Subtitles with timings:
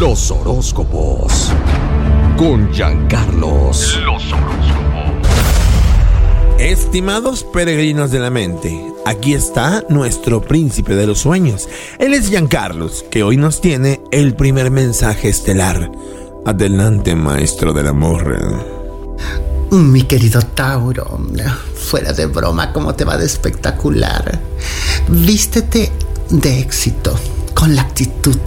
[0.00, 1.52] Los horóscopos.
[2.38, 4.00] Con Giancarlos.
[4.02, 5.28] Los horóscopos.
[6.58, 11.68] Estimados peregrinos de la mente, aquí está nuestro príncipe de los sueños.
[11.98, 15.92] Él es Giancarlos, que hoy nos tiene el primer mensaje estelar.
[16.46, 18.64] Adelante, maestro del amor.
[19.70, 21.20] Mi querido Tauro,
[21.74, 24.40] fuera de broma, ¿cómo te va de espectacular?
[25.08, 25.92] Vístete
[26.30, 27.14] de éxito,
[27.52, 28.38] con la actitud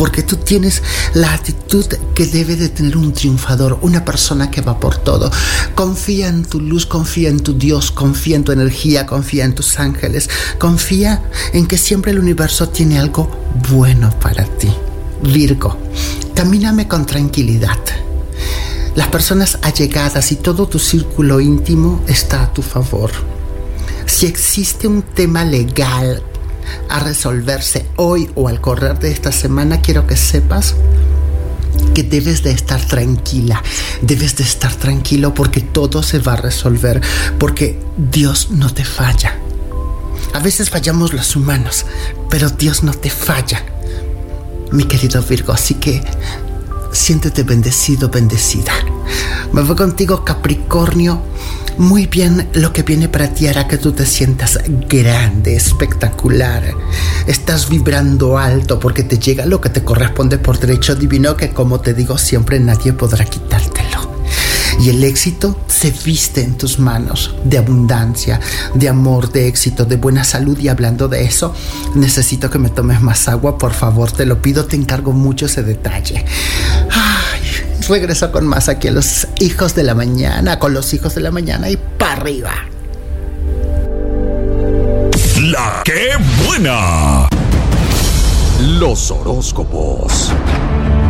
[0.00, 0.82] porque tú tienes
[1.12, 5.30] la actitud que debe de tener un triunfador, una persona que va por todo.
[5.74, 9.78] Confía en tu luz, confía en tu Dios, confía en tu energía, confía en tus
[9.78, 13.30] ángeles, confía en que siempre el universo tiene algo
[13.70, 14.72] bueno para ti.
[15.22, 15.76] Virgo,
[16.34, 17.78] camíname con tranquilidad.
[18.94, 23.10] Las personas allegadas y todo tu círculo íntimo está a tu favor.
[24.06, 26.22] Si existe un tema legal
[26.88, 30.74] a resolverse hoy o al correr de esta semana, quiero que sepas
[31.94, 33.62] que debes de estar tranquila,
[34.02, 37.00] debes de estar tranquilo porque todo se va a resolver,
[37.38, 39.36] porque Dios no te falla.
[40.32, 41.86] A veces fallamos los humanos,
[42.28, 43.64] pero Dios no te falla,
[44.70, 46.02] mi querido Virgo, así que
[46.92, 48.72] siéntete bendecido, bendecida.
[49.52, 51.20] Me voy contigo, Capricornio
[51.80, 56.74] muy bien lo que viene para ti hará que tú te sientas grande, espectacular.
[57.26, 61.80] Estás vibrando alto porque te llega lo que te corresponde por derecho divino que como
[61.80, 64.10] te digo siempre nadie podrá quitártelo.
[64.78, 68.40] Y el éxito se viste en tus manos de abundancia,
[68.74, 70.58] de amor, de éxito, de buena salud.
[70.58, 71.54] Y hablando de eso,
[71.94, 75.62] necesito que me tomes más agua, por favor, te lo pido, te encargo mucho ese
[75.62, 76.24] detalle.
[77.90, 81.32] Regreso con más aquí a los hijos de la mañana, con los hijos de la
[81.32, 82.52] mañana y para arriba.
[85.42, 86.12] La que
[86.46, 87.28] buena.
[88.78, 90.30] Los horóscopos.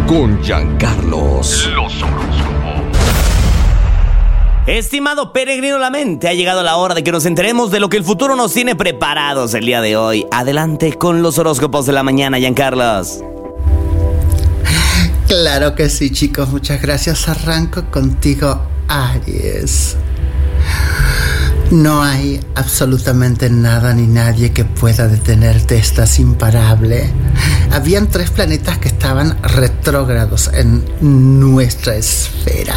[0.06, 1.66] Con Giancarlos.
[1.66, 2.86] Los horóscopos.
[4.66, 7.98] Estimado peregrino la mente, ha llegado la hora de que nos enteremos de lo que
[7.98, 10.26] el futuro nos tiene preparados el día de hoy.
[10.32, 13.20] Adelante con los horóscopos de la mañana, Giancarlos.
[15.30, 16.48] Claro que sí, chicos.
[16.48, 17.28] Muchas gracias.
[17.28, 19.96] Arranco contigo, Aries.
[21.70, 27.08] No hay absolutamente nada ni nadie que pueda detenerte, estás imparable.
[27.70, 32.74] Habían tres planetas que estaban retrógrados en nuestra esfera,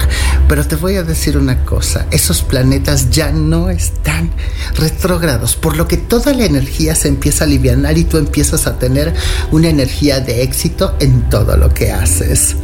[0.47, 4.29] pero te voy a decir una cosa, esos planetas ya no están
[4.75, 8.77] retrógrados, por lo que toda la energía se empieza a aliviar y tú empiezas a
[8.77, 9.11] tener
[9.51, 12.57] una energía de éxito en todo lo que haces.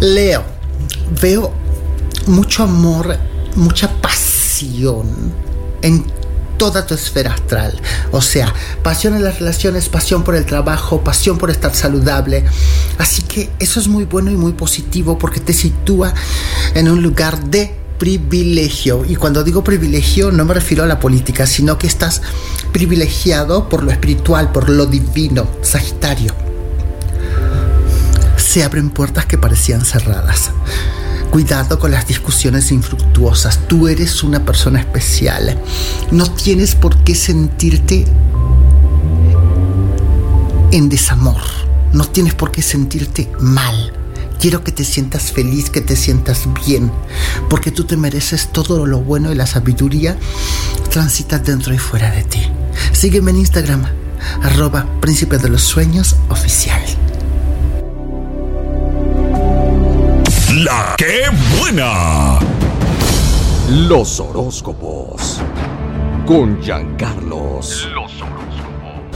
[0.00, 0.42] Leo,
[1.20, 1.52] veo
[2.26, 3.18] mucho amor,
[3.54, 4.29] mucha paz
[5.82, 6.04] en
[6.60, 7.80] toda tu esfera astral.
[8.12, 12.44] O sea, pasión en las relaciones, pasión por el trabajo, pasión por estar saludable.
[12.98, 16.12] Así que eso es muy bueno y muy positivo porque te sitúa
[16.74, 19.06] en un lugar de privilegio.
[19.06, 22.20] Y cuando digo privilegio no me refiero a la política, sino que estás
[22.72, 26.34] privilegiado por lo espiritual, por lo divino, Sagitario.
[28.36, 30.50] Se abren puertas que parecían cerradas.
[31.30, 33.68] Cuidado con las discusiones infructuosas.
[33.68, 35.56] Tú eres una persona especial.
[36.10, 38.04] No tienes por qué sentirte
[40.72, 41.40] en desamor.
[41.92, 43.92] No tienes por qué sentirte mal.
[44.40, 46.90] Quiero que te sientas feliz, que te sientas bien,
[47.50, 50.16] porque tú te mereces todo lo bueno y la sabiduría
[50.90, 52.40] transita dentro y fuera de ti.
[52.92, 53.84] Sígueme en Instagram,
[54.42, 56.80] arroba príncipe de los sueños oficial.
[60.64, 61.22] La que
[61.58, 62.38] buena.
[63.70, 65.40] Los horóscopos.
[66.26, 67.88] Con Giancarlos.
[67.94, 69.08] Los horóscopos.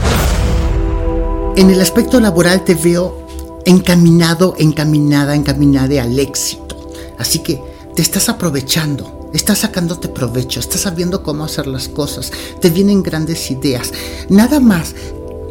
[1.55, 3.27] En el aspecto laboral te veo
[3.63, 6.89] encaminado, encaminada, encaminada al éxito.
[7.19, 7.61] Así que
[7.95, 9.29] te estás aprovechando.
[9.31, 13.91] Estás sacándote provecho, estás sabiendo cómo hacer las cosas, te vienen grandes ideas.
[14.29, 14.95] Nada más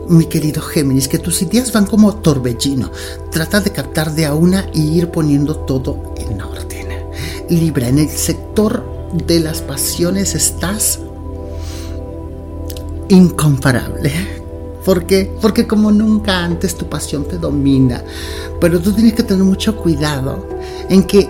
[0.09, 2.91] mi querido Géminis, que tus ideas van como torbellino.
[3.31, 6.89] Trata de captar de a una y ir poniendo todo en orden.
[7.49, 8.85] Libra, en el sector
[9.27, 11.01] de las pasiones estás
[13.09, 14.13] incomparable.
[14.85, 15.33] ¿Por qué?
[15.41, 18.03] Porque como nunca antes tu pasión te domina.
[18.61, 20.47] Pero tú tienes que tener mucho cuidado
[20.89, 21.29] en que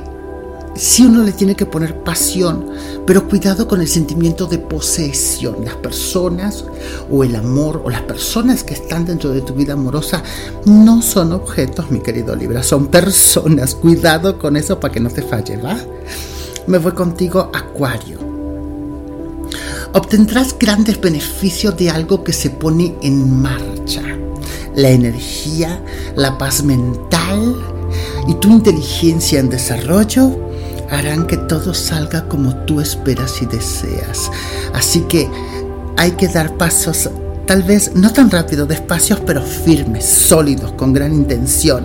[0.75, 2.67] si uno le tiene que poner pasión,
[3.07, 5.65] pero cuidado con el sentimiento de posesión.
[5.65, 6.65] Las personas
[7.11, 10.23] o el amor o las personas que están dentro de tu vida amorosa
[10.65, 13.75] no son objetos, mi querido Libra, son personas.
[13.75, 15.79] Cuidado con eso para que no te falle, ¿va?
[16.67, 18.19] Me voy contigo, Acuario.
[19.93, 24.03] Obtendrás grandes beneficios de algo que se pone en marcha
[24.75, 25.81] la energía,
[26.17, 27.57] la paz mental
[28.27, 30.54] y tu inteligencia en desarrollo
[30.91, 34.31] harán que todo salga como tú esperas y deseas.
[34.73, 35.29] Así que
[35.97, 37.09] hay que dar pasos
[37.47, 41.85] tal vez no tan rápido, despacios, pero firmes, sólidos, con gran intención.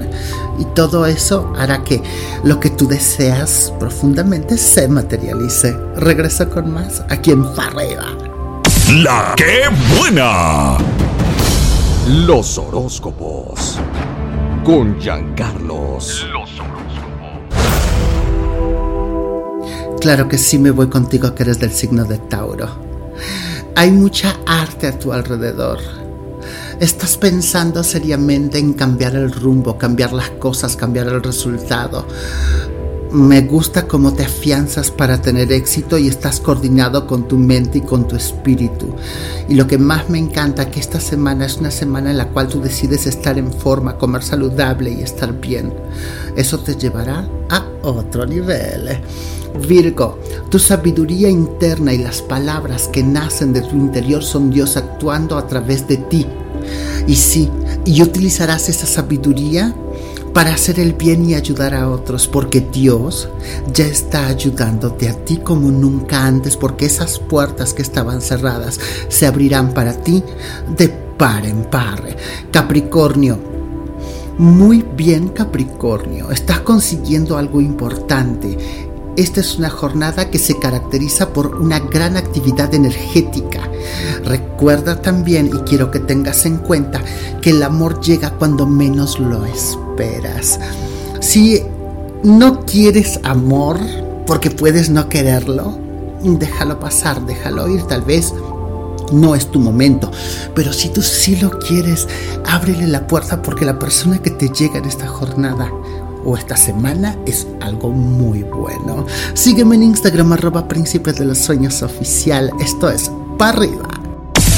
[0.57, 2.01] Y todo eso hará que
[2.43, 5.75] lo que tú deseas profundamente se materialice.
[5.95, 8.05] Regreso con más aquí en Farrera.
[8.95, 9.63] La que
[9.97, 10.77] buena.
[12.07, 13.79] Los horóscopos.
[14.63, 16.27] Con Giancarlos.
[16.31, 16.98] Los horóscopos.
[19.99, 22.69] Claro que sí me voy contigo que eres del signo de Tauro.
[23.75, 25.79] Hay mucha arte a tu alrededor.
[26.79, 32.07] Estás pensando seriamente en cambiar el rumbo, cambiar las cosas, cambiar el resultado.
[33.11, 37.81] Me gusta cómo te afianzas para tener éxito y estás coordinado con tu mente y
[37.81, 38.95] con tu espíritu.
[39.49, 42.47] Y lo que más me encanta que esta semana es una semana en la cual
[42.47, 45.73] tú decides estar en forma, comer saludable y estar bien.
[46.37, 49.01] Eso te llevará a otro nivel.
[49.67, 50.19] Virgo,
[50.49, 55.47] tu sabiduría interna y las palabras que nacen de tu interior son Dios actuando a
[55.47, 56.25] través de ti.
[57.07, 57.49] Y sí,
[57.85, 59.73] y utilizarás esa sabiduría
[60.33, 63.29] para hacer el bien y ayudar a otros, porque Dios
[63.73, 69.25] ya está ayudándote a ti como nunca antes, porque esas puertas que estaban cerradas se
[69.25, 70.23] abrirán para ti
[70.77, 72.03] de par en par.
[72.51, 73.39] Capricornio,
[74.37, 78.88] muy bien Capricornio, estás consiguiendo algo importante.
[79.19, 83.69] Esta es una jornada que se caracteriza por una gran actividad energética.
[84.23, 87.01] Recuerda también, y quiero que tengas en cuenta,
[87.41, 90.57] que el amor llega cuando menos lo esperas.
[91.19, 91.61] Si
[92.23, 93.77] no quieres amor,
[94.25, 95.77] porque puedes no quererlo,
[96.23, 98.33] déjalo pasar, déjalo ir, tal vez
[99.11, 100.09] no es tu momento.
[100.55, 102.07] Pero si tú sí lo quieres,
[102.45, 105.69] ábrele la puerta porque la persona que te llega en esta jornada
[106.25, 109.05] o esta semana es algo muy bueno.
[109.33, 112.51] Sígueme en Instagram arroba príncipe de los sueños oficial.
[112.59, 113.89] Esto es para arriba.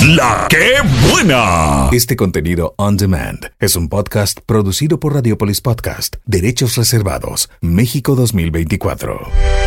[0.07, 0.77] La que
[1.11, 1.89] buena.
[1.91, 9.60] Este contenido on demand es un podcast producido por Radiopolis Podcast, Derechos Reservados, México 2024.